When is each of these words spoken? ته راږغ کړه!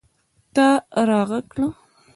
ته 0.55 0.67
راږغ 1.07 1.31
کړه! 1.51 1.67